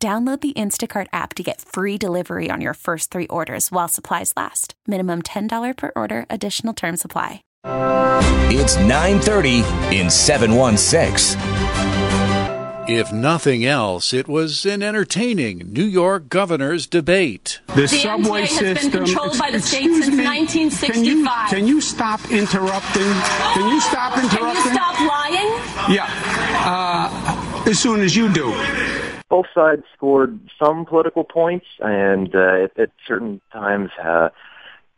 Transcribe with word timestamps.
Download 0.00 0.40
the 0.40 0.52
Instacart 0.52 1.08
app 1.12 1.34
to 1.34 1.42
get 1.42 1.60
free 1.60 1.98
delivery 1.98 2.50
on 2.52 2.60
your 2.60 2.74
first 2.74 3.10
three 3.10 3.26
orders 3.26 3.72
while 3.72 3.88
supplies 3.88 4.32
last. 4.36 4.74
Minimum 4.86 5.22
$10 5.22 5.76
per 5.76 5.90
order, 5.96 6.24
additional 6.30 6.72
term 6.72 6.96
supply. 6.96 7.42
It's 8.54 8.76
930 8.76 9.64
in 9.96 10.08
716. 10.08 11.36
If 12.86 13.12
nothing 13.12 13.64
else, 13.64 14.14
it 14.14 14.28
was 14.28 14.64
an 14.64 14.84
entertaining 14.84 15.72
New 15.72 15.84
York 15.84 16.28
governor's 16.28 16.86
debate. 16.86 17.58
The, 17.66 17.82
the 17.82 17.88
subway 17.88 18.44
MTA 18.44 18.46
system 18.46 18.66
has 18.76 18.88
been 18.88 19.04
controlled 19.04 19.36
by 19.36 19.50
the 19.50 19.60
state 19.60 19.82
since 19.82 20.06
me, 20.14 20.24
1965. 20.24 20.94
Can 20.94 21.04
you, 21.04 21.26
can 21.50 21.66
you 21.66 21.80
stop 21.80 22.20
interrupting? 22.30 23.02
Can 23.02 23.68
you 23.68 23.80
stop 23.80 24.16
interrupting? 24.16 24.38
Can 24.38 24.54
you 24.54 24.70
stop 24.70 25.00
lying? 25.00 25.92
Yeah. 25.92 26.06
Uh, 26.64 27.64
as 27.68 27.80
soon 27.80 28.00
as 28.00 28.14
you 28.14 28.32
do 28.32 28.54
both 29.28 29.46
sides 29.54 29.82
scored 29.94 30.38
some 30.62 30.86
political 30.86 31.24
points, 31.24 31.66
and 31.80 32.34
uh, 32.34 32.64
at, 32.64 32.78
at 32.78 32.90
certain 33.06 33.40
times 33.52 33.90
uh, 34.02 34.30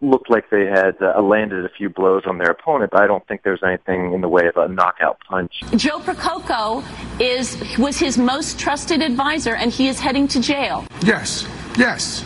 looked 0.01 0.31
like 0.31 0.49
they 0.51 0.67
had 0.67 0.97
uh, 1.03 1.21
landed 1.21 1.65
a 1.65 1.69
few 1.69 1.91
blows 1.91 2.23
on 2.27 2.39
their 2.39 2.51
opponent. 2.51 2.91
But 2.93 3.03
I 3.03 3.07
don't 3.07 3.27
think 3.27 3.43
there's 3.43 3.63
anything 3.65 4.13
in 4.13 4.21
the 4.21 4.29
way 4.29 4.47
of 4.47 4.57
a 4.57 4.69
knockout 4.69 5.19
punch. 5.29 5.63
Joe 5.77 5.99
Percoco 6.01 6.85
is 7.21 7.57
was 7.79 7.99
his 7.99 8.17
most 8.17 8.59
trusted 8.59 9.03
advisor, 9.03 9.55
and 9.55 9.71
he 9.71 9.89
is 9.89 10.01
heading 10.01 10.29
to 10.29 10.41
jail. 10.41 10.87
Yes, 11.05 11.47
yes, 11.77 12.25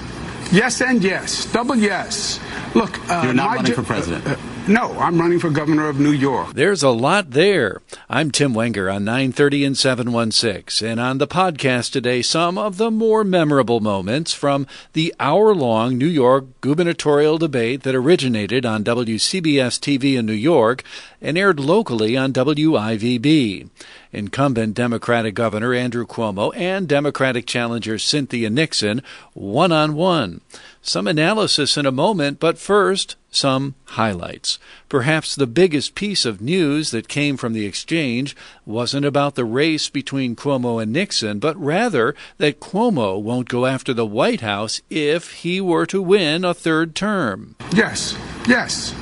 yes, 0.53 0.81
and 0.81 1.03
yes, 1.03 1.51
double 1.53 1.77
yes. 1.77 2.41
Look, 2.75 2.99
uh, 3.11 3.23
you're 3.25 3.35
not 3.35 3.57
running 3.57 3.73
for 3.73 3.83
president. 3.83 4.27
Uh, 4.27 4.37
no, 4.67 4.99
I'm 4.99 5.21
running 5.21 5.39
for 5.41 5.51
governor 5.51 5.89
of 5.89 6.01
New 6.01 6.13
York. 6.13 6.55
There's 6.55 6.83
a 6.83 6.89
lot 6.89 7.33
there. 7.33 7.83
I'm 8.09 8.31
Tim 8.31 8.55
Wenger 8.55 8.89
on 8.89 9.05
930 9.05 9.65
and 9.65 9.77
716. 9.79 10.89
And 10.89 10.99
on 10.99 11.19
the 11.19 11.27
podcast 11.27 11.93
today, 11.93 12.23
some 12.23 12.57
of 12.57 12.79
the 12.79 12.91
more 12.91 13.25
memorable 13.25 13.81
moments 13.81 14.33
from 14.33 14.67
the 14.95 15.15
hour 15.21 15.55
long 15.55 15.99
New 15.99 16.07
York 16.07 16.47
gubernatorial 16.63 17.37
debate 17.37 17.83
that 17.83 17.95
originated 17.95 18.65
on 18.65 18.85
WCBS 18.85 19.79
TV 19.79 20.19
in 20.19 20.25
New 20.25 20.33
York 20.33 20.83
and 21.21 21.37
aired 21.37 21.61
locally 21.61 22.17
on 22.17 22.33
WIVB. 22.33 23.69
Incumbent 24.13 24.75
Democratic 24.75 25.35
Governor 25.35 25.75
Andrew 25.75 26.07
Cuomo 26.07 26.55
and 26.57 26.89
Democratic 26.89 27.47
challenger 27.47 27.99
Cynthia 27.99 28.49
Nixon 28.49 29.03
one 29.35 29.73
on 29.73 29.95
one. 29.95 30.41
Some 30.87 31.07
analysis 31.07 31.79
in 31.79 31.87
a 31.87 31.91
moment, 31.91 32.39
but 32.39 32.59
first, 32.59 33.17
some 33.31 33.75
highlights. 33.87 34.59
Perhaps 34.91 35.35
the 35.35 35.47
biggest 35.47 35.95
piece 35.95 36.27
of 36.27 36.43
news 36.43 36.91
that 36.91 37.09
came 37.09 37.39
from 37.39 37.55
the 37.55 37.65
exchange 37.65 38.37
wasn't 38.67 39.07
about 39.07 39.35
the 39.35 39.47
race 39.47 39.89
between 39.89 40.37
Cuomo 40.37 40.83
and 40.83 40.93
Nixon, 40.93 41.39
but 41.39 41.57
rather 41.57 42.15
that 42.37 42.61
Cuomo 42.61 43.19
won't 43.19 43.49
go 43.49 43.65
after 43.65 43.95
the 43.95 44.05
White 44.05 44.43
House 44.43 44.83
if 44.91 45.33
he 45.33 45.59
were 45.59 45.87
to 45.87 46.03
win 46.03 46.45
a 46.45 46.53
third 46.53 46.95
term. 46.95 47.57
Yes, 47.75 48.15
yes, 48.47 48.95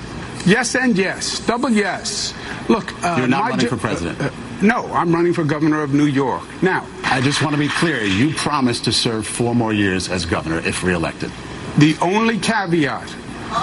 yes, 0.46 0.76
and 0.76 0.96
yes, 0.96 1.44
double 1.44 1.68
yes. 1.68 2.32
Look, 2.68 2.92
uh, 3.04 3.16
you're 3.18 3.26
not 3.26 3.50
running 3.50 3.58
ju- 3.58 3.68
for 3.68 3.76
president. 3.76 4.20
Uh, 4.20 4.26
uh, 4.26 4.30
no, 4.62 4.86
I'm 4.94 5.12
running 5.12 5.34
for 5.34 5.42
governor 5.42 5.82
of 5.82 5.92
New 5.92 6.06
York. 6.06 6.44
Now, 6.62 6.86
I 7.02 7.20
just 7.20 7.42
want 7.42 7.54
to 7.54 7.58
be 7.58 7.68
clear. 7.68 8.04
You 8.04 8.32
promised 8.34 8.84
to 8.84 8.92
serve 8.92 9.26
four 9.26 9.52
more 9.52 9.72
years 9.72 10.08
as 10.08 10.24
governor 10.24 10.58
if 10.58 10.84
reelected. 10.84 11.32
The 11.78 11.96
only 12.00 12.38
caveat 12.38 13.08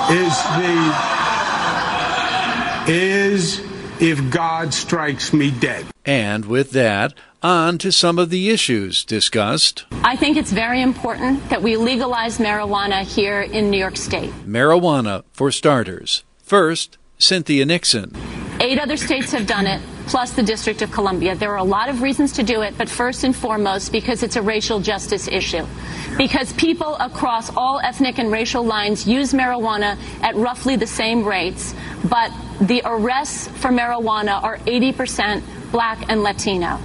is 0.10 0.36
the 0.58 1.20
is 2.92 3.62
if 4.02 4.32
God 4.32 4.74
strikes 4.74 5.32
me 5.34 5.52
dead. 5.52 5.86
And 6.06 6.46
with 6.46 6.72
that, 6.72 7.14
on 7.44 7.78
to 7.80 7.92
some 7.92 8.18
of 8.18 8.30
the 8.30 8.50
issues 8.50 9.06
discussed. 9.06 9.86
I 10.04 10.16
think 10.16 10.38
it's 10.38 10.52
very 10.52 10.82
important 10.82 11.50
that 11.50 11.62
we 11.62 11.78
legalize 11.78 12.38
marijuana 12.38 13.04
here 13.04 13.42
in 13.42 13.70
New 13.70 13.78
York 13.78 13.96
State. 13.96 14.32
Marijuana, 14.46 15.24
for 15.32 15.52
starters. 15.52 16.24
First, 16.42 16.98
Cynthia 17.20 17.66
Nixon. 17.66 18.12
Eight 18.62 18.80
other 18.80 18.98
states 18.98 19.32
have 19.32 19.46
done 19.46 19.68
it, 19.68 19.82
plus 20.08 20.32
the 20.32 20.44
District 20.44 20.82
of 20.82 20.92
Columbia. 20.92 21.36
There 21.36 21.52
are 21.52 21.58
a 21.58 21.64
lot 21.64 21.90
of 21.90 22.02
reasons 22.02 22.34
to 22.34 22.44
do 22.44 22.62
it, 22.62 22.78
but 22.78 22.90
first 22.90 23.24
and 23.24 23.36
foremost, 23.36 23.92
because 23.92 24.24
it's 24.24 24.36
a 24.36 24.42
racial 24.42 24.80
justice 24.80 25.28
issue 25.28 25.66
because 26.20 26.52
people 26.54 26.96
across 26.96 27.50
all 27.56 27.80
ethnic 27.80 28.20
and 28.20 28.30
racial 28.30 28.62
lines 28.62 29.08
use 29.08 29.32
marijuana 29.32 29.98
at 30.22 30.36
roughly 30.36 30.76
the 30.76 30.86
same 30.86 31.24
rates, 31.24 31.74
but 32.10 32.30
the 32.60 32.82
arrests 32.84 33.48
for 33.48 33.70
marijuana 33.70 34.44
are 34.44 34.58
80% 34.58 35.42
black 35.72 36.10
and 36.10 36.22
Latino. 36.22 36.78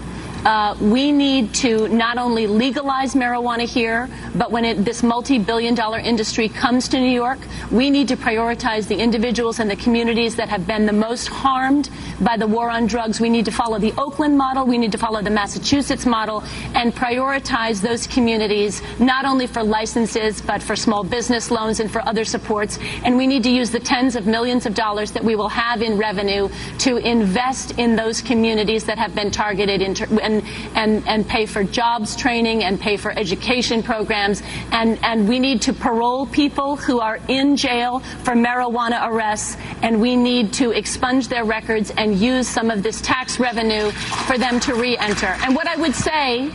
Uh, 0.44 0.76
we 0.80 1.10
need 1.10 1.54
to 1.54 1.88
not 1.88 2.18
only 2.18 2.46
legalize 2.46 3.14
marijuana 3.14 3.64
here, 3.64 4.08
but 4.34 4.50
when 4.50 4.64
it, 4.64 4.84
this 4.84 5.02
multi-billion 5.02 5.74
dollar 5.74 5.98
industry 5.98 6.48
comes 6.48 6.86
to 6.88 7.00
New 7.00 7.10
York, 7.10 7.38
we 7.70 7.88
need 7.88 8.08
to 8.08 8.16
prioritize 8.16 8.86
the 8.86 8.96
individuals 8.96 9.58
and 9.58 9.70
the 9.70 9.76
communities 9.76 10.36
that 10.36 10.50
have 10.50 10.66
been 10.66 10.84
the 10.84 10.92
most 10.92 11.28
harmed 11.28 11.88
by 12.20 12.36
the 12.36 12.46
war 12.46 12.68
on 12.68 12.86
drugs. 12.86 13.20
We 13.20 13.30
need 13.30 13.46
to 13.46 13.50
follow 13.50 13.78
the 13.78 13.94
Oakland 13.96 14.36
model. 14.36 14.66
We 14.66 14.76
need 14.76 14.92
to 14.92 14.98
follow 14.98 15.22
the 15.22 15.30
Massachusetts 15.30 16.04
model 16.04 16.42
and 16.74 16.94
prioritize 16.94 17.80
those 17.80 18.06
communities 18.06 18.82
not 18.98 19.24
only 19.24 19.46
for 19.46 19.62
licenses, 19.62 20.42
but 20.42 20.62
for 20.62 20.76
small 20.76 21.04
business 21.04 21.50
loans 21.50 21.80
and 21.80 21.90
for 21.90 22.06
other 22.06 22.24
supports. 22.24 22.78
And 23.04 23.16
we 23.16 23.26
need 23.26 23.42
to 23.44 23.50
use 23.50 23.70
the 23.70 23.80
tens 23.80 24.14
of 24.14 24.26
millions 24.26 24.66
of 24.66 24.74
dollars 24.74 25.12
that 25.12 25.24
we 25.24 25.36
will 25.36 25.48
have 25.48 25.80
in 25.80 25.96
revenue 25.96 26.50
to 26.80 26.98
invest 26.98 27.78
in 27.78 27.96
those 27.96 28.20
communities 28.20 28.84
that 28.84 28.98
have 28.98 29.14
been 29.14 29.30
targeted 29.30 29.80
in, 29.80 29.96
and 30.20 30.33
and, 30.34 30.44
and, 30.74 31.06
and 31.06 31.28
pay 31.28 31.46
for 31.46 31.64
jobs 31.64 32.16
training 32.16 32.64
and 32.64 32.80
pay 32.80 32.96
for 32.96 33.10
education 33.12 33.82
programs. 33.82 34.42
And, 34.72 34.98
and 35.02 35.28
we 35.28 35.38
need 35.38 35.62
to 35.62 35.72
parole 35.72 36.26
people 36.26 36.76
who 36.76 37.00
are 37.00 37.18
in 37.28 37.56
jail 37.56 38.00
for 38.00 38.34
marijuana 38.34 39.08
arrests, 39.08 39.56
and 39.82 40.00
we 40.00 40.16
need 40.16 40.52
to 40.54 40.70
expunge 40.70 41.28
their 41.28 41.44
records 41.44 41.90
and 41.96 42.16
use 42.16 42.48
some 42.48 42.70
of 42.70 42.82
this 42.82 43.00
tax 43.00 43.38
revenue 43.38 43.90
for 44.26 44.38
them 44.38 44.60
to 44.60 44.74
re-enter. 44.74 45.36
And 45.42 45.54
what 45.54 45.66
I 45.66 45.76
would 45.76 45.94
say 45.94 46.50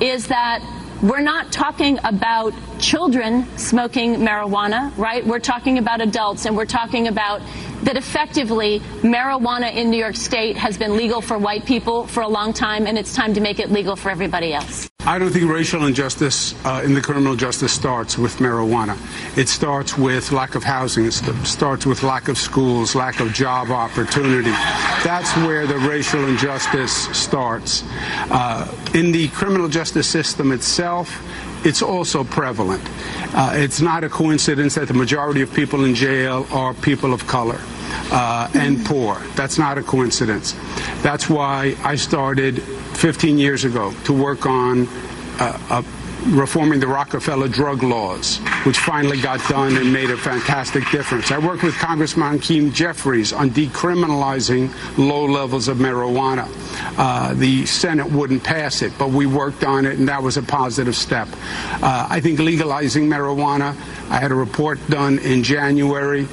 is 0.00 0.26
that 0.28 0.62
we're 1.02 1.20
not 1.20 1.50
talking 1.50 1.98
about 2.04 2.52
children 2.78 3.46
smoking 3.56 4.16
marijuana, 4.16 4.96
right? 4.98 5.24
We're 5.26 5.38
talking 5.38 5.78
about 5.78 6.00
adults 6.02 6.44
and 6.44 6.54
we're 6.54 6.66
talking 6.66 7.08
about 7.08 7.40
that 7.84 7.96
effectively 7.96 8.80
marijuana 9.00 9.74
in 9.74 9.90
New 9.90 9.96
York 9.96 10.16
State 10.16 10.56
has 10.58 10.76
been 10.76 10.96
legal 10.96 11.22
for 11.22 11.38
white 11.38 11.64
people 11.64 12.06
for 12.06 12.22
a 12.22 12.28
long 12.28 12.52
time, 12.52 12.86
and 12.86 12.98
it's 12.98 13.14
time 13.14 13.32
to 13.34 13.40
make 13.40 13.58
it 13.58 13.70
legal 13.70 13.96
for 13.96 14.10
everybody 14.10 14.52
else. 14.52 14.89
I 15.10 15.18
don't 15.18 15.32
think 15.32 15.50
racial 15.50 15.86
injustice 15.86 16.54
uh, 16.64 16.82
in 16.84 16.94
the 16.94 17.00
criminal 17.00 17.34
justice 17.34 17.72
starts 17.72 18.16
with 18.16 18.36
marijuana. 18.36 18.96
It 19.36 19.48
starts 19.48 19.98
with 19.98 20.30
lack 20.30 20.54
of 20.54 20.62
housing. 20.62 21.04
It 21.04 21.14
starts 21.44 21.84
with 21.84 22.04
lack 22.04 22.28
of 22.28 22.38
schools, 22.38 22.94
lack 22.94 23.18
of 23.18 23.32
job 23.32 23.72
opportunity. 23.72 24.52
That's 25.02 25.36
where 25.38 25.66
the 25.66 25.78
racial 25.78 26.28
injustice 26.28 26.92
starts. 27.08 27.82
Uh, 28.30 28.72
in 28.94 29.10
the 29.10 29.26
criminal 29.30 29.68
justice 29.68 30.06
system 30.06 30.52
itself, 30.52 31.10
it's 31.66 31.82
also 31.82 32.22
prevalent. 32.22 32.88
Uh, 33.34 33.54
it's 33.56 33.80
not 33.80 34.04
a 34.04 34.08
coincidence 34.08 34.76
that 34.76 34.86
the 34.86 34.94
majority 34.94 35.42
of 35.42 35.52
people 35.52 35.82
in 35.82 35.96
jail 35.96 36.46
are 36.52 36.72
people 36.72 37.12
of 37.12 37.26
color 37.26 37.60
uh, 38.12 38.48
and 38.54 38.84
poor. 38.84 39.20
That's 39.34 39.58
not 39.58 39.78
a 39.78 39.82
coincidence. 39.82 40.54
That's 41.02 41.28
why 41.28 41.76
I 41.82 41.96
started 41.96 42.62
15 42.62 43.38
years 43.38 43.64
ago 43.64 43.92
to 44.04 44.12
work 44.12 44.46
on 44.46 44.88
uh, 45.38 45.82
reforming 46.26 46.80
the 46.80 46.86
Rockefeller 46.86 47.48
drug 47.48 47.82
laws, 47.82 48.38
which 48.64 48.78
finally 48.78 49.20
got 49.20 49.40
done 49.48 49.76
and 49.76 49.92
made 49.92 50.10
a 50.10 50.16
fantastic 50.16 50.88
difference. 50.90 51.30
I 51.30 51.38
worked 51.38 51.62
with 51.62 51.74
Congressman 51.76 52.38
Hakeem 52.38 52.72
Jeffries 52.72 53.32
on 53.32 53.50
decriminalizing 53.50 54.70
low 54.98 55.24
levels 55.24 55.68
of 55.68 55.78
marijuana. 55.78 56.46
Uh, 56.98 57.34
the 57.34 57.64
Senate 57.66 58.10
wouldn't 58.10 58.44
pass 58.44 58.82
it, 58.82 58.92
but 58.98 59.10
we 59.10 59.26
worked 59.26 59.64
on 59.64 59.86
it, 59.86 59.98
and 59.98 60.08
that 60.08 60.22
was 60.22 60.36
a 60.36 60.42
positive 60.42 60.94
step. 60.94 61.28
Uh, 61.82 62.06
I 62.08 62.20
think 62.20 62.38
legalizing 62.38 63.08
marijuana, 63.08 63.70
I 64.10 64.18
had 64.18 64.30
a 64.30 64.34
report 64.34 64.78
done 64.88 65.18
in 65.20 65.42
January. 65.42 66.28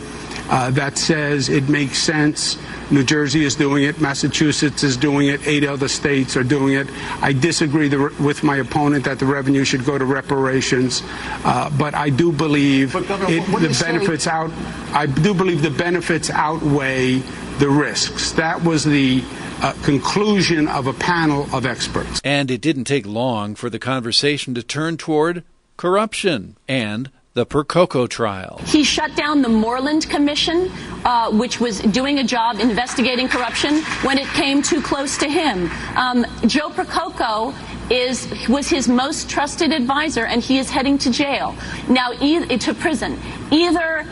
Uh, 0.50 0.72
that 0.72 0.98
says 0.98 1.50
it 1.50 1.70
makes 1.70 1.98
sense. 1.98 2.58
New 2.90 3.04
Jersey 3.04 3.44
is 3.44 3.56
doing 3.56 3.84
it, 3.84 4.00
Massachusetts 4.00 4.84
is 4.84 4.96
doing 4.96 5.28
it, 5.28 5.46
eight 5.46 5.66
other 5.66 5.88
states 5.88 6.38
are 6.38 6.44
doing 6.44 6.74
it. 6.76 6.88
I 7.22 7.34
disagree 7.34 7.90
the, 7.90 8.14
with 8.20 8.44
my 8.44 8.58
opponent 8.58 9.04
that 9.06 9.20
the 9.20 9.26
revenue 9.26 9.66
should 9.66 9.84
go 9.84 9.98
to 9.98 10.06
reparations, 10.06 11.02
uh, 11.44 11.70
but 11.78 11.94
I 11.96 12.10
do 12.10 12.32
believe 12.32 12.94
Governor, 12.94 13.26
it, 13.30 13.46
the 13.46 13.78
benefits 13.84 14.24
say? 14.24 14.32
out. 14.32 14.52
I 14.94 15.06
do 15.06 15.34
believe 15.34 15.62
the 15.62 15.70
benefits 15.70 16.30
outweigh 16.30 17.22
the 17.60 17.70
risks. 17.70 18.32
That 18.34 18.64
was 18.64 18.84
the 18.84 19.24
uh, 19.62 19.74
conclusion 19.84 20.68
of 20.68 20.88
a 20.88 20.94
panel 20.94 21.48
of 21.54 21.66
experts. 21.66 22.22
And 22.24 22.50
it 22.52 22.62
didn't 22.62 22.86
take 22.86 23.06
long 23.06 23.56
for 23.56 23.70
the 23.70 23.80
conversation 23.80 24.54
to 24.54 24.64
turn 24.64 24.98
toward 24.98 25.44
corruption 25.76 26.58
and 26.68 27.12
the 27.38 27.46
Percoco 27.46 28.10
trial. 28.10 28.60
He 28.66 28.84
shut 28.84 29.16
down 29.16 29.44
the 29.44 29.48
Moreland 29.50 30.10
Commission, 30.10 30.72
uh, 31.06 31.30
which 31.30 31.60
was 31.60 31.80
doing 31.82 32.18
a 32.18 32.24
job 32.24 32.60
investigating 32.60 33.28
corruption 33.28 33.84
when 34.02 34.18
it 34.18 34.26
came 34.30 34.64
too 34.64 34.82
close 34.82 35.20
to 35.20 35.30
him. 35.30 35.70
Um, 35.96 36.26
Joe 36.48 36.70
Percoco 36.70 37.54
is 37.92 38.28
was 38.50 38.68
his 38.68 38.88
most 38.88 39.30
trusted 39.30 39.72
advisor, 39.72 40.26
and 40.26 40.42
he 40.42 40.58
is 40.58 40.72
heading 40.72 40.98
to 40.98 41.12
jail 41.12 41.56
now, 41.88 42.12
e- 42.20 42.58
to 42.58 42.74
prison. 42.74 43.20
Either 43.52 44.04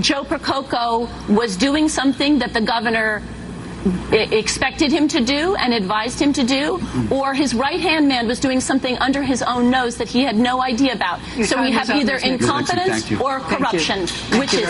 Joe 0.00 0.24
Percoco 0.24 1.08
was 1.28 1.56
doing 1.56 1.88
something 1.88 2.40
that 2.40 2.52
the 2.52 2.60
governor 2.60 3.22
expected 4.12 4.90
him 4.92 5.08
to 5.08 5.20
do 5.20 5.54
and 5.56 5.74
advised 5.74 6.20
him 6.20 6.32
to 6.32 6.44
do, 6.44 6.80
or 7.10 7.34
his 7.34 7.54
right 7.54 7.80
hand 7.80 8.08
man 8.08 8.26
was 8.26 8.40
doing 8.40 8.60
something 8.60 8.96
under 8.98 9.22
his 9.22 9.42
own 9.42 9.70
nose 9.70 9.96
that 9.96 10.08
he 10.08 10.22
had 10.22 10.36
no 10.36 10.62
idea 10.62 10.92
about. 10.92 11.20
Your 11.36 11.46
so 11.46 11.62
we 11.62 11.72
have 11.72 11.90
either 11.90 12.16
incompetence 12.16 13.10
or 13.20 13.40
corruption. 13.40 14.00
Which 14.38 14.54
is? 14.54 14.66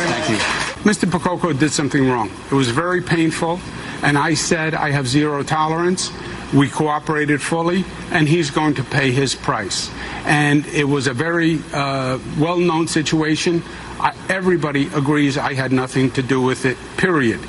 Mr. 0.85 1.11
Percoco 1.11 1.59
did 1.59 1.71
something 1.71 2.09
wrong. 2.09 2.31
It 2.51 2.55
was 2.55 2.71
very 2.71 3.01
painful, 3.01 3.61
and 4.03 4.19
I 4.19 4.35
said 4.35 4.75
I 4.75 4.91
have 4.91 5.07
zero 5.07 5.43
tolerance. 5.43 6.11
We 6.53 6.69
cooperated 6.69 7.43
fully, 7.43 7.85
and 8.13 8.29
he's 8.29 8.51
going 8.51 8.75
to 8.75 8.85
pay 8.85 9.11
his 9.11 9.35
price. 9.35 9.91
And 10.25 10.67
it 10.67 10.85
was 10.85 11.07
a 11.07 11.15
very 11.15 11.61
uh, 11.73 12.19
well 12.39 12.59
known 12.59 12.87
situation. 12.87 13.63
I, 13.99 14.15
everybody 14.29 14.87
agrees 14.95 15.39
I 15.39 15.55
had 15.55 15.73
nothing 15.73 16.11
to 16.13 16.23
do 16.23 16.41
with 16.41 16.65
it, 16.65 16.77
period 16.97 17.41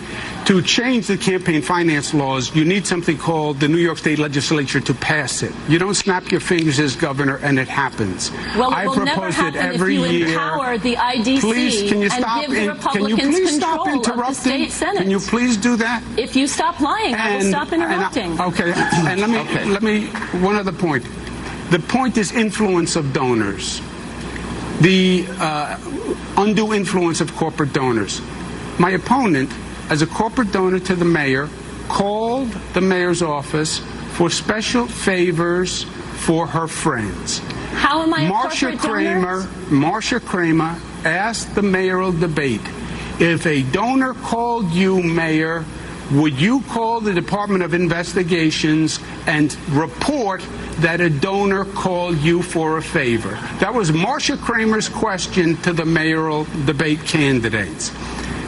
to 0.45 0.61
change 0.61 1.07
the 1.07 1.17
campaign 1.17 1.61
finance 1.61 2.13
laws, 2.13 2.55
you 2.55 2.65
need 2.65 2.85
something 2.85 3.17
called 3.17 3.59
the 3.59 3.67
New 3.67 3.79
York 3.79 3.97
State 3.97 4.19
Legislature 4.19 4.79
to 4.79 4.93
pass 4.93 5.41
it. 5.41 5.51
You 5.67 5.79
don't 5.79 5.95
snap 5.95 6.31
your 6.31 6.39
fingers 6.39 6.79
as 6.79 6.95
governor 6.95 7.37
and 7.37 7.57
it 7.57 7.67
happens. 7.67 8.31
Well, 8.55 8.69
it 8.69 8.75
I 8.75 8.87
will 8.87 9.05
never 9.05 9.31
happen 9.31 9.59
it 9.59 9.73
every 9.73 9.95
if 9.95 10.01
you 10.01 10.17
year. 10.17 10.27
empower 10.27 10.77
the 10.77 10.95
IDC 10.95 11.41
please, 11.41 11.89
can 11.89 11.99
you 11.99 12.09
stop 12.09 12.43
and 12.43 12.53
give 12.53 12.61
the 12.61 12.69
Republicans 12.69 13.19
can 13.19 13.31
you 13.31 13.33
please 13.33 13.49
control 13.59 13.85
stop 13.85 13.87
interrupting? 13.87 14.21
of 14.21 14.27
the 14.27 14.33
state 14.33 14.71
Senate. 14.71 15.01
Can 15.01 15.11
you 15.11 15.19
please 15.19 15.57
do 15.57 15.75
that? 15.77 16.03
If 16.17 16.35
you 16.35 16.47
stop 16.47 16.79
lying, 16.79 17.15
and, 17.15 17.21
I 17.21 17.35
will 17.37 17.43
stop 17.43 17.73
interrupting. 17.73 18.39
I, 18.39 18.45
okay, 18.45 18.71
and 18.75 19.21
let 19.21 19.29
me 19.29 19.39
okay. 19.39 19.65
let 19.65 19.81
me 19.81 20.07
one 20.41 20.55
other 20.55 20.71
point. 20.71 21.05
The 21.71 21.79
point 21.79 22.17
is 22.17 22.31
influence 22.31 22.95
of 22.95 23.13
donors. 23.13 23.81
The 24.81 25.25
uh, 25.39 25.79
undue 26.37 26.73
influence 26.73 27.19
of 27.19 27.35
corporate 27.35 27.73
donors. 27.73 28.21
My 28.77 28.91
opponent 28.91 29.49
as 29.89 30.01
a 30.01 30.07
corporate 30.07 30.51
donor 30.51 30.79
to 30.79 30.95
the 30.95 31.05
mayor, 31.05 31.49
called 31.87 32.51
the 32.73 32.81
mayor's 32.81 33.21
office 33.21 33.79
for 34.13 34.29
special 34.29 34.87
favors 34.87 35.83
for 35.83 36.47
her 36.47 36.67
friends. 36.67 37.39
How 37.73 38.01
am 38.01 38.13
I 38.13 38.27
Marcia 38.27 38.75
Kramer, 38.77 39.41
donor? 39.41 39.49
Marcia 39.69 40.19
Kramer 40.19 40.79
asked 41.03 41.53
the 41.53 41.61
mayoral 41.61 42.11
debate, 42.11 42.61
if 43.19 43.45
a 43.45 43.61
donor 43.63 44.13
called 44.13 44.71
you 44.71 45.01
mayor, 45.03 45.65
would 46.11 46.39
you 46.39 46.61
call 46.61 47.01
the 47.01 47.13
Department 47.13 47.63
of 47.63 47.73
Investigations 47.73 48.99
and 49.25 49.55
report 49.69 50.45
that 50.79 51.01
a 51.01 51.09
donor 51.09 51.65
called 51.65 52.17
you 52.17 52.41
for 52.41 52.77
a 52.77 52.81
favor? 52.81 53.31
That 53.59 53.73
was 53.73 53.91
Marcia 53.91 54.37
Kramer's 54.37 54.87
question 54.87 55.57
to 55.63 55.73
the 55.73 55.85
mayoral 55.85 56.45
debate 56.65 56.99
candidates. 57.05 57.91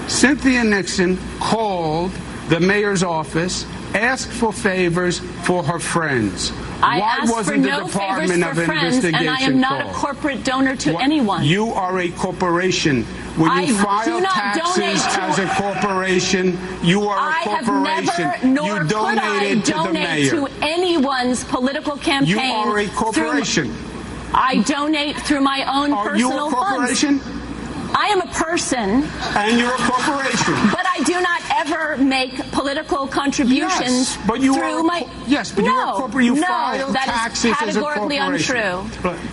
Cynthia 0.08 0.64
Nixon 0.64 1.18
called 1.40 2.12
the 2.50 2.60
mayor's 2.60 3.04
office, 3.04 3.66
asked 3.94 4.32
for 4.32 4.54
favors 4.54 5.20
for 5.44 5.64
her 5.64 5.80
friends. 5.80 6.52
I 6.82 7.00
Why 7.00 7.18
asked 7.20 7.32
wasn't 7.32 7.58
for 7.58 7.62
the 7.64 7.68
no 7.68 7.88
Department 7.88 8.30
favors 8.32 8.58
of 8.58 8.58
for 8.58 8.66
friends, 8.66 9.04
and 9.04 9.16
I 9.16 9.42
am 9.42 9.60
not 9.60 9.82
called? 9.82 9.96
a 9.96 9.98
corporate 9.98 10.44
donor 10.44 10.76
to 10.78 10.94
what? 10.94 11.04
anyone. 11.04 11.44
You 11.44 11.72
are 11.74 12.00
a 12.00 12.10
corporation. 12.12 13.04
When 13.36 13.52
you 13.68 13.76
I 13.76 13.84
file 13.84 14.22
taxes 14.22 15.04
as 15.18 15.40
a 15.40 15.48
corporation, 15.56 16.58
you 16.84 17.08
are 17.08 17.18
a 17.18 17.34
I 17.36 17.44
corporation. 17.44 18.26
Have 18.26 18.44
never, 18.44 18.54
nor 18.54 18.68
you 18.68 18.88
could 18.88 18.94
I 18.94 19.56
to 19.56 19.72
donate 19.72 20.30
to 20.30 20.48
anyone's 20.62 21.44
political 21.44 21.98
campaign. 21.98 22.30
You 22.30 22.40
are 22.40 22.80
a 22.80 22.88
corporation. 22.90 23.74
Through, 23.74 24.32
I 24.34 24.62
donate 24.64 25.18
through 25.18 25.42
my 25.42 25.64
own 25.72 25.94
are 25.94 26.10
personal 26.10 26.30
you 26.32 26.48
a 26.48 26.52
corporation? 26.52 27.20
funds. 27.20 27.47
I 27.96 28.08
am 28.08 28.22
a 28.22 28.28
person. 28.28 29.04
And 29.36 29.60
you're 29.60 29.74
a 29.74 29.78
corporation. 29.78 30.54
But 30.72 30.86
I 30.86 31.04
do 31.06 31.20
not 31.22 31.42
ever 31.56 31.98
make 31.98 32.36
political 32.52 33.08
contributions 33.08 34.16
yes, 34.16 34.18
but 34.28 34.40
you 34.42 34.54
through 34.54 34.80
are 34.80 34.84
my. 34.84 35.08
Yes, 35.28 35.52
but 35.52 35.66
no, 35.66 35.72
you're 35.72 35.90
a 35.90 35.94
corporate. 35.94 36.26
You 36.26 36.36
no, 36.36 36.42
file 36.42 36.92
that 36.92 37.32
is 37.34 37.54
categorically 37.56 38.18
untrue. 38.18 38.84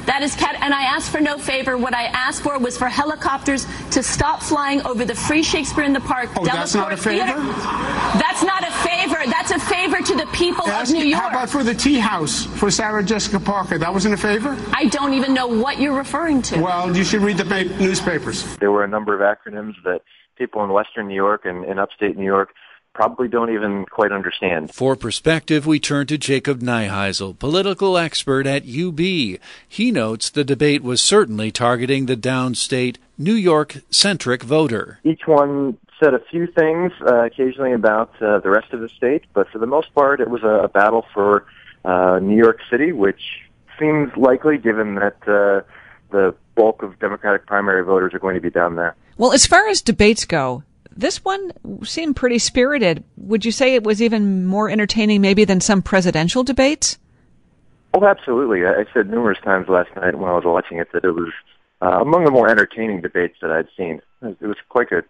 That 0.06 0.22
is 0.22 0.34
cat. 0.34 0.56
And 0.60 0.74
I 0.74 0.82
asked 0.82 1.10
for 1.10 1.20
no 1.20 1.38
favor. 1.38 1.76
What 1.76 1.94
I 1.94 2.04
asked 2.04 2.42
for 2.42 2.58
was 2.58 2.76
for 2.76 2.88
helicopters 2.88 3.66
to 3.92 4.02
stop 4.02 4.42
flying 4.42 4.84
over 4.86 5.04
the 5.04 5.14
free 5.14 5.42
Shakespeare 5.42 5.84
in 5.84 5.92
the 5.92 6.00
Park. 6.00 6.30
Oh, 6.36 6.44
that's 6.44 6.74
not 6.74 6.92
a 6.92 6.96
favor. 6.96 7.24
Theater. 7.24 7.40
That's 8.18 8.42
not 8.42 8.62
a 8.62 8.72
favor. 8.86 9.13
That's 9.46 9.62
a 9.62 9.66
favor 9.66 10.00
to 10.00 10.14
the 10.14 10.24
people 10.32 10.66
Ask, 10.66 10.90
of 10.90 10.96
New 10.96 11.04
York. 11.04 11.22
How 11.22 11.28
about 11.28 11.50
for 11.50 11.62
the 11.62 11.74
tea 11.74 11.98
house 11.98 12.46
for 12.46 12.70
Sarah 12.70 13.04
Jessica 13.04 13.38
Parker? 13.38 13.76
That 13.76 13.92
wasn't 13.92 14.14
a 14.14 14.16
favor. 14.16 14.56
I 14.72 14.86
don't 14.86 15.12
even 15.12 15.34
know 15.34 15.46
what 15.46 15.78
you're 15.78 15.94
referring 15.94 16.40
to. 16.42 16.62
Well, 16.62 16.96
you 16.96 17.04
should 17.04 17.20
read 17.20 17.36
the 17.36 17.44
newspapers. 17.78 18.56
There 18.56 18.72
were 18.72 18.84
a 18.84 18.88
number 18.88 19.12
of 19.14 19.20
acronyms 19.20 19.74
that 19.84 20.00
people 20.38 20.64
in 20.64 20.70
Western 20.70 21.08
New 21.08 21.14
York 21.14 21.44
and 21.44 21.62
in 21.66 21.78
upstate 21.78 22.16
New 22.16 22.24
York 22.24 22.54
probably 22.94 23.28
don't 23.28 23.52
even 23.52 23.84
quite 23.84 24.12
understand. 24.12 24.72
For 24.72 24.96
perspective, 24.96 25.66
we 25.66 25.78
turn 25.78 26.06
to 26.06 26.16
Jacob 26.16 26.60
Neiheisel, 26.60 27.38
political 27.38 27.98
expert 27.98 28.46
at 28.46 28.62
UB. 28.62 28.98
He 28.98 29.90
notes 29.90 30.30
the 30.30 30.44
debate 30.44 30.82
was 30.82 31.02
certainly 31.02 31.50
targeting 31.50 32.06
the 32.06 32.16
downstate, 32.16 32.96
New 33.18 33.34
York 33.34 33.82
centric 33.90 34.42
voter. 34.42 35.00
Each 35.04 35.26
one 35.26 35.76
said 36.04 36.14
a 36.14 36.20
few 36.30 36.46
things 36.46 36.92
uh, 37.06 37.24
occasionally 37.24 37.72
about 37.72 38.10
uh, 38.20 38.38
the 38.40 38.50
rest 38.50 38.72
of 38.72 38.80
the 38.80 38.88
state, 38.90 39.24
but 39.32 39.48
for 39.48 39.58
the 39.58 39.66
most 39.66 39.94
part, 39.94 40.20
it 40.20 40.28
was 40.28 40.42
a, 40.42 40.64
a 40.64 40.68
battle 40.68 41.06
for 41.14 41.46
uh, 41.84 42.18
New 42.20 42.36
York 42.36 42.58
City, 42.70 42.92
which 42.92 43.20
seems 43.78 44.14
likely 44.16 44.58
given 44.58 44.96
that 44.96 45.16
uh, 45.22 45.62
the 46.10 46.34
bulk 46.54 46.82
of 46.82 46.98
Democratic 46.98 47.46
primary 47.46 47.82
voters 47.82 48.12
are 48.12 48.18
going 48.18 48.34
to 48.34 48.40
be 48.40 48.50
down 48.50 48.76
there. 48.76 48.94
Well, 49.16 49.32
as 49.32 49.46
far 49.46 49.66
as 49.68 49.80
debates 49.80 50.24
go, 50.26 50.62
this 50.94 51.24
one 51.24 51.52
seemed 51.84 52.16
pretty 52.16 52.38
spirited. 52.38 53.02
Would 53.16 53.44
you 53.44 53.50
say 53.50 53.74
it 53.74 53.84
was 53.84 54.02
even 54.02 54.46
more 54.46 54.68
entertaining 54.68 55.20
maybe 55.22 55.44
than 55.44 55.60
some 55.60 55.80
presidential 55.80 56.44
debates? 56.44 56.98
Oh, 57.94 58.04
absolutely. 58.04 58.66
I 58.66 58.84
said 58.92 59.08
numerous 59.08 59.38
times 59.42 59.68
last 59.68 59.94
night 59.96 60.18
when 60.18 60.30
I 60.30 60.34
was 60.34 60.44
watching 60.44 60.78
it 60.78 60.92
that 60.92 61.04
it 61.04 61.12
was 61.12 61.32
uh, 61.80 62.00
among 62.00 62.24
the 62.24 62.30
more 62.30 62.48
entertaining 62.48 63.00
debates 63.00 63.36
that 63.40 63.50
I'd 63.50 63.68
seen. 63.76 64.02
It 64.22 64.46
was 64.46 64.56
quite 64.68 64.90
good. 64.90 65.04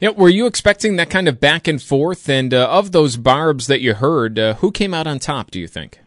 Yeah, 0.00 0.10
were 0.10 0.30
you 0.30 0.46
expecting 0.46 0.96
that 0.96 1.10
kind 1.10 1.28
of 1.28 1.38
back 1.38 1.68
and 1.68 1.80
forth? 1.80 2.26
And 2.28 2.54
uh, 2.54 2.68
of 2.70 2.92
those 2.92 3.18
barbs 3.18 3.66
that 3.66 3.82
you 3.82 3.92
heard, 3.92 4.38
uh, 4.38 4.54
who 4.54 4.72
came 4.72 4.94
out 4.94 5.06
on 5.06 5.18
top? 5.18 5.50
Do 5.50 5.60
you 5.60 5.68
think? 5.68 6.00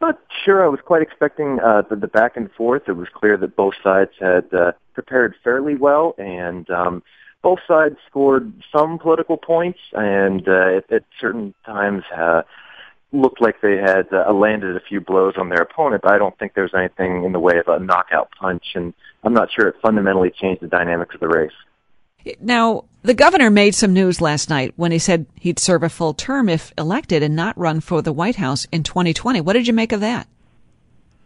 Not 0.00 0.18
sure. 0.44 0.64
I 0.64 0.68
was 0.68 0.80
quite 0.84 1.00
expecting 1.00 1.60
uh, 1.60 1.82
the, 1.88 1.94
the 1.94 2.08
back 2.08 2.36
and 2.36 2.50
forth. 2.52 2.82
It 2.88 2.92
was 2.92 3.06
clear 3.14 3.36
that 3.36 3.54
both 3.54 3.74
sides 3.84 4.10
had 4.18 4.52
uh, 4.52 4.72
prepared 4.94 5.36
fairly 5.44 5.76
well, 5.76 6.16
and 6.18 6.68
um, 6.68 7.04
both 7.40 7.60
sides 7.68 7.96
scored 8.10 8.52
some 8.76 8.98
political 8.98 9.36
points, 9.36 9.78
and 9.92 10.46
uh, 10.48 10.80
at, 10.90 11.04
certain 11.20 11.54
times 11.64 12.02
uh, 12.16 12.42
looked 13.12 13.40
like 13.40 13.60
they 13.60 13.76
had 13.76 14.08
uh, 14.12 14.32
landed 14.32 14.76
a 14.76 14.80
few 14.80 15.00
blows 15.00 15.34
on 15.38 15.50
their 15.50 15.62
opponent. 15.62 16.02
But 16.02 16.12
I 16.12 16.18
don't 16.18 16.36
think 16.36 16.54
there's 16.54 16.74
anything 16.76 17.22
in 17.24 17.30
the 17.30 17.40
way 17.40 17.58
of 17.58 17.68
a 17.68 17.78
knockout 17.78 18.30
punch, 18.40 18.64
and 18.74 18.92
I'm 19.22 19.34
not 19.34 19.50
sure 19.52 19.68
it 19.68 19.76
fundamentally 19.80 20.32
changed 20.32 20.62
the 20.62 20.66
dynamics 20.66 21.14
of 21.14 21.20
the 21.20 21.28
race. 21.28 21.52
Now, 22.40 22.84
the 23.02 23.14
governor 23.14 23.50
made 23.50 23.74
some 23.74 23.92
news 23.92 24.20
last 24.20 24.50
night 24.50 24.72
when 24.76 24.92
he 24.92 24.98
said 24.98 25.26
he'd 25.38 25.58
serve 25.58 25.82
a 25.82 25.88
full 25.88 26.12
term 26.14 26.48
if 26.48 26.72
elected 26.76 27.22
and 27.22 27.36
not 27.36 27.56
run 27.56 27.80
for 27.80 28.02
the 28.02 28.12
White 28.12 28.36
House 28.36 28.66
in 28.72 28.82
2020. 28.82 29.40
What 29.40 29.52
did 29.52 29.66
you 29.68 29.72
make 29.72 29.92
of 29.92 30.00
that? 30.00 30.26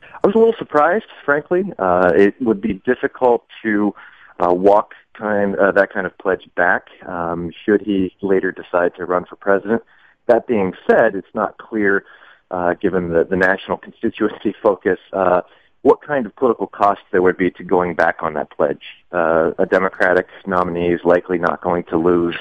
I 0.03 0.27
was 0.27 0.35
a 0.35 0.39
little 0.39 0.55
surprised, 0.59 1.07
frankly. 1.25 1.65
Uh, 1.79 2.13
it 2.15 2.35
would 2.43 2.61
be 2.61 2.75
difficult 2.85 3.47
to 3.63 3.95
uh, 4.39 4.53
walk 4.53 4.95
kind 5.15 5.57
uh, 5.57 5.73
that 5.73 5.93
kind 5.93 6.07
of 6.07 6.17
pledge 6.19 6.49
back 6.57 6.89
um, 7.07 7.51
should 7.65 7.81
he 7.83 8.15
later 8.23 8.53
decide 8.53 8.95
to 8.97 9.05
run 9.05 9.25
for 9.25 9.37
president. 9.37 9.83
That 10.27 10.47
being 10.47 10.73
said, 10.89 11.15
it's 11.15 11.35
not 11.35 11.59
clear, 11.59 12.05
uh, 12.51 12.75
given 12.75 13.11
the, 13.11 13.25
the 13.25 13.37
national 13.37 13.79
constituency 13.79 14.55
focus, 14.63 14.99
uh, 15.13 15.43
what 15.83 16.03
kind 16.03 16.27
of 16.27 16.37
political 16.37 16.67
cost 16.67 17.01
there 17.11 17.23
would 17.23 17.37
be 17.37 17.51
to 17.53 17.65
going 17.65 17.95
back 17.95 18.17
on 18.21 18.35
that 18.35 18.51
pledge. 18.51 18.83
Uh, 19.13 19.53
a 19.59 19.67
Democratic 19.67 20.27
nominee 20.47 20.93
is 20.93 21.01
likely 21.05 21.39
not 21.39 21.63
going 21.63 21.85
to 21.85 21.97
lose 21.97 22.37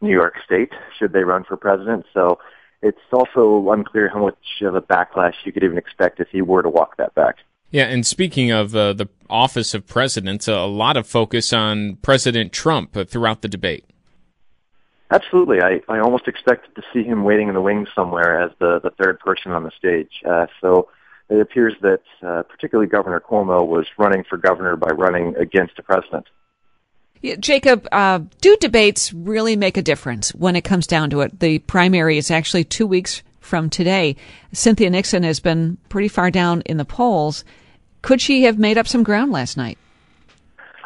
New 0.00 0.12
York 0.12 0.34
State 0.44 0.72
should 0.98 1.12
they 1.12 1.24
run 1.24 1.44
for 1.44 1.56
president. 1.56 2.04
So 2.12 2.38
it's 2.82 2.98
also 3.12 3.70
unclear 3.70 4.08
how 4.08 4.24
much 4.24 4.36
of 4.62 4.74
a 4.74 4.82
backlash 4.82 5.34
you 5.44 5.52
could 5.52 5.64
even 5.64 5.78
expect 5.78 6.20
if 6.20 6.28
he 6.28 6.42
were 6.42 6.62
to 6.62 6.68
walk 6.68 6.96
that 6.98 7.14
back. 7.14 7.36
Yeah, 7.70 7.84
and 7.84 8.04
speaking 8.04 8.50
of 8.50 8.76
uh, 8.76 8.92
the 8.92 9.08
office 9.30 9.72
of 9.72 9.86
president, 9.86 10.46
a 10.46 10.66
lot 10.66 10.98
of 10.98 11.06
focus 11.06 11.54
on 11.54 11.96
President 12.02 12.52
Trump 12.52 12.94
uh, 12.94 13.04
throughout 13.04 13.40
the 13.40 13.48
debate. 13.48 13.86
Absolutely. 15.10 15.62
I, 15.62 15.80
I 15.88 16.00
almost 16.00 16.28
expected 16.28 16.74
to 16.74 16.82
see 16.92 17.02
him 17.02 17.24
waiting 17.24 17.48
in 17.48 17.54
the 17.54 17.60
wings 17.60 17.88
somewhere 17.94 18.42
as 18.42 18.50
the, 18.58 18.80
the 18.80 18.90
third 18.90 19.20
person 19.20 19.52
on 19.52 19.62
the 19.62 19.70
stage. 19.70 20.22
Uh, 20.28 20.46
so 20.60 20.88
it 21.28 21.40
appears 21.40 21.74
that 21.82 22.00
uh, 22.22 22.42
particularly 22.42 22.88
Governor 22.88 23.20
Cuomo 23.20 23.66
was 23.66 23.86
running 23.98 24.24
for 24.28 24.36
governor 24.36 24.76
by 24.76 24.90
running 24.90 25.34
against 25.36 25.78
a 25.78 25.82
president. 25.82 26.26
Yeah, 27.22 27.36
Jacob, 27.36 27.86
uh, 27.92 28.20
do 28.40 28.56
debates 28.60 29.12
really 29.12 29.54
make 29.54 29.76
a 29.76 29.82
difference 29.82 30.34
when 30.34 30.56
it 30.56 30.62
comes 30.62 30.88
down 30.88 31.10
to 31.10 31.20
it? 31.20 31.38
The 31.38 31.60
primary 31.60 32.18
is 32.18 32.30
actually 32.30 32.64
two 32.64 32.86
weeks 32.86 33.22
from 33.38 33.70
today. 33.70 34.16
Cynthia 34.52 34.90
Nixon 34.90 35.22
has 35.22 35.38
been 35.38 35.78
pretty 35.88 36.08
far 36.08 36.30
down 36.30 36.62
in 36.62 36.78
the 36.78 36.84
polls. 36.84 37.44
Could 38.02 38.20
she 38.20 38.42
have 38.42 38.58
made 38.58 38.76
up 38.76 38.88
some 38.88 39.04
ground 39.04 39.30
last 39.30 39.56
night? 39.56 39.78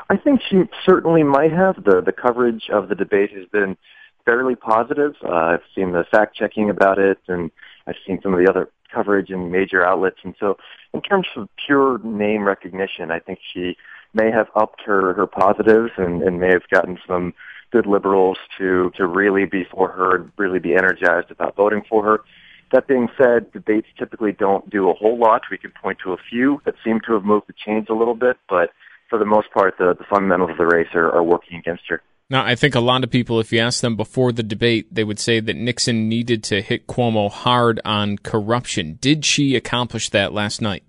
I 0.09 0.17
think 0.17 0.41
she 0.49 0.65
certainly 0.85 1.23
might 1.23 1.53
have. 1.53 1.83
The 1.83 2.01
the 2.01 2.13
coverage 2.13 2.69
of 2.71 2.89
the 2.89 2.95
debate 2.95 3.33
has 3.33 3.47
been 3.47 3.77
fairly 4.25 4.55
positive. 4.55 5.15
Uh, 5.25 5.33
I've 5.33 5.63
seen 5.75 5.93
the 5.93 6.05
fact 6.11 6.37
checking 6.37 6.71
about 6.71 6.99
it, 6.99 7.19
and 7.29 7.51
I've 7.87 7.97
seen 8.07 8.21
some 8.23 8.35
of 8.35 8.39
the 8.39 8.49
other 8.49 8.69
coverage 8.97 9.31
in 9.31 9.51
major 9.51 9.85
outlets. 9.85 10.21
And 10.25 10.35
so, 10.41 10.57
in 10.95 11.01
terms 11.03 11.27
of 11.37 11.49
pure 11.67 11.99
name 12.03 12.45
recognition, 12.45 13.11
I 13.11 13.19
think 13.19 13.39
she 13.53 13.77
may 14.15 14.31
have 14.31 14.49
upped 14.55 14.81
her 14.87 15.13
her 15.15 15.27
positives 15.27 15.93
and, 15.97 16.23
and 16.23 16.41
may 16.41 16.51
have 16.51 16.69
gotten 16.71 16.99
some 17.07 17.35
good 17.71 17.87
liberals 17.87 18.39
to 18.59 18.91
to 18.97 19.07
really 19.07 19.45
be 19.45 19.65
for 19.65 19.89
her 19.89 20.17
and 20.17 20.33
really 20.37 20.59
be 20.59 20.75
energized 20.75 21.31
about 21.31 21.57
voting 21.57 21.83
for 21.89 22.03
her. 22.05 22.21
That 22.73 22.89
being 22.89 23.09
said, 23.17 23.53
debates 23.53 23.87
typically 23.97 24.33
don't 24.33 24.69
do 24.69 24.91
a 24.91 24.95
whole 24.95 25.19
lot. 25.19 25.43
We 25.51 25.59
can 25.59 25.73
point 25.83 25.99
to 26.05 26.13
a 26.13 26.17
few 26.31 26.61
that 26.65 26.75
seem 26.83 27.01
to 27.07 27.13
have 27.13 27.25
moved 27.25 27.47
the 27.47 27.55
chains 27.65 27.87
a 27.89 27.95
little 27.95 28.17
bit, 28.17 28.39
but 28.49 28.71
for 29.09 29.19
the 29.19 29.25
most 29.25 29.53
part, 29.53 29.79
the, 29.79 29.95
the 29.95 30.05
fundamentals 30.11 30.51
of 30.51 30.59
the 30.59 30.67
race 30.67 30.93
are, 30.95 31.11
are 31.13 31.23
working 31.23 31.59
against 31.59 31.85
her. 31.89 32.03
Now, 32.29 32.45
I 32.45 32.57
think 32.57 32.75
a 32.75 32.81
lot 32.81 33.05
of 33.05 33.11
people, 33.11 33.39
if 33.39 33.53
you 33.53 33.61
ask 33.61 33.81
them 33.81 33.95
before 33.95 34.33
the 34.33 34.43
debate, 34.43 34.93
they 34.93 35.05
would 35.05 35.21
say 35.21 35.39
that 35.39 35.55
Nixon 35.55 36.09
needed 36.09 36.43
to 36.45 36.61
hit 36.61 36.89
Cuomo 36.89 37.31
hard 37.31 37.81
on 37.85 38.19
corruption. 38.19 38.99
Did 39.01 39.25
she 39.25 39.55
accomplish 39.55 40.11
that 40.11 40.33
last 40.33 40.61
night? 40.61 40.83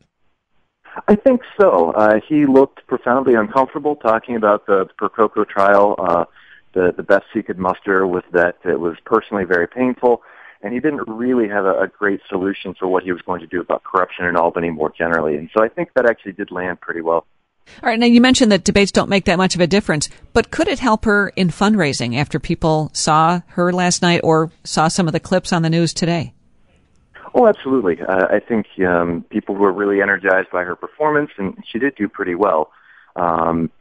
I 1.08 1.15
think 1.15 1.41
so. 1.60 1.91
Uh, 1.91 2.20
he 2.27 2.48
looked 2.48 2.88
profoundly 2.88 3.36
uncomfortable 3.36 3.96
talking 3.96 4.36
about 4.36 4.65
the 4.65 4.88
Percoco 5.00 5.48
trial. 5.48 5.96
Uh, 6.00 6.25
the 6.74 6.91
the 6.96 7.03
best 7.03 7.25
he 7.34 7.44
could 7.44 7.60
muster 7.60 8.06
was 8.08 8.24
that 8.32 8.58
it 8.65 8.79
was 8.79 8.98
personally 9.06 9.44
very 9.44 9.67
painful, 9.67 10.24
and 10.63 10.74
he 10.74 10.79
didn't 10.79 11.08
really 11.08 11.48
have 11.48 11.65
a, 11.65 11.82
a 11.82 11.88
great 11.88 12.22
solution 12.27 12.74
for 12.74 12.88
what 12.88 13.03
he 13.03 13.12
was 13.12 13.22
going 13.22 13.41
to 13.41 13.48
do 13.48 13.62
about 13.62 13.84
corruption 13.84 14.25
in 14.25 14.36
Albany 14.36 14.72
more 14.72 14.91
generally. 14.98 15.36
And 15.36 15.50
so 15.56 15.63
I 15.63 15.70
think 15.70 15.89
that 15.94 16.10
actually 16.10 16.34
did 16.34 16.50
land 16.50 16.82
pretty 16.82 17.01
well. 17.01 17.27
All 17.84 17.90
right. 17.90 18.00
Now 18.00 18.06
you 18.06 18.22
mentioned 18.22 18.52
that 18.52 18.64
debates 18.64 18.92
don't 18.92 19.10
make 19.10 19.26
that 19.26 19.38
much 19.38 19.56
of 19.56 19.62
a 19.62 19.68
difference, 19.68 20.10
but 20.34 20.52
could 20.52 20.68
it 20.68 20.80
help 20.80 21.06
her 21.06 21.30
in 21.36 21.50
fundraising 21.50 22.16
after 22.18 22.40
people 22.40 22.90
saw 22.94 23.42
her 23.48 23.72
last 23.72 24.02
night 24.02 24.22
or 24.24 24.52
saw 24.64 24.88
some 24.88 25.08
of 25.08 25.14
the 25.14 25.20
clips 25.20 25.54
on 25.54 25.62
the 25.62 25.70
news 25.70 25.94
today? 25.94 26.34
Oh, 27.34 27.48
absolutely. 27.48 28.02
Uh, 28.02 28.28
I 28.30 28.40
think 28.40 28.66
um, 28.88 29.24
people 29.30 29.56
were 29.56 29.72
really 29.72 30.02
energized 30.02 30.50
by 30.52 30.64
her 30.64 30.76
performance, 30.76 31.30
and 31.38 31.56
she 31.72 31.78
did 31.78 31.96
do 31.96 32.08
pretty 32.08 32.36
well. 32.36 32.72
Um, 33.16 33.72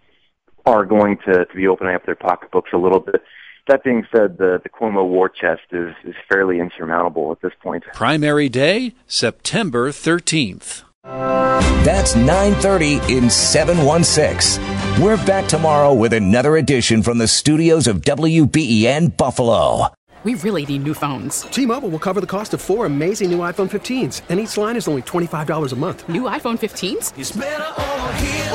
are 0.66 0.84
going 0.84 1.16
to, 1.18 1.44
to 1.44 1.54
be 1.54 1.68
opening 1.68 1.94
up 1.94 2.04
their 2.04 2.16
pocketbooks 2.16 2.70
a 2.74 2.76
little 2.76 3.00
bit. 3.00 3.22
That 3.68 3.82
being 3.82 4.06
said, 4.14 4.38
the, 4.38 4.60
the 4.62 4.68
Cuomo 4.68 5.08
war 5.08 5.28
chest 5.28 5.62
is, 5.72 5.94
is 6.04 6.14
fairly 6.28 6.60
insurmountable 6.60 7.32
at 7.32 7.40
this 7.40 7.52
point. 7.62 7.84
Primary 7.94 8.48
day, 8.48 8.94
September 9.06 9.90
13th. 9.90 10.82
That's 11.06 12.14
9:30 12.14 13.00
in 13.08 13.30
716. 13.30 14.60
We're 15.00 15.24
back 15.24 15.46
tomorrow 15.46 15.92
with 15.94 16.12
another 16.12 16.56
edition 16.56 17.02
from 17.02 17.18
the 17.18 17.28
studios 17.28 17.86
of 17.86 18.02
WBEN 18.02 19.16
Buffalo. 19.16 19.88
We 20.24 20.34
really 20.34 20.66
need 20.66 20.82
new 20.82 20.94
phones. 20.94 21.42
T-Mobile 21.42 21.88
will 21.88 22.00
cover 22.00 22.20
the 22.20 22.26
cost 22.26 22.52
of 22.54 22.60
four 22.60 22.86
amazing 22.86 23.30
new 23.30 23.38
iPhone 23.38 23.70
15s, 23.70 24.22
and 24.28 24.40
each 24.40 24.56
line 24.56 24.74
is 24.74 24.88
only 24.88 25.02
$25 25.02 25.72
a 25.72 25.76
month. 25.76 26.08
New 26.08 26.22
iPhone 26.22 26.58
15s? 26.58 27.12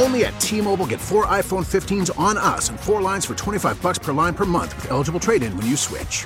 Only 0.03 0.25
at 0.25 0.37
T-Mobile 0.41 0.87
get 0.87 0.99
four 0.99 1.27
iPhone 1.27 1.63
15s 1.65 2.09
on 2.19 2.35
us 2.35 2.67
and 2.67 2.77
four 2.77 3.01
lines 3.01 3.25
for 3.25 3.35
25 3.35 3.81
bucks 3.81 3.99
per 3.99 4.11
line 4.11 4.33
per 4.33 4.43
month 4.45 4.75
with 4.75 4.91
eligible 4.91 5.21
trade-in 5.21 5.55
when 5.55 5.67
you 5.67 5.77
switch. 5.77 6.25